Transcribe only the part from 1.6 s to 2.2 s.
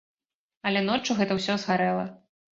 згарэла.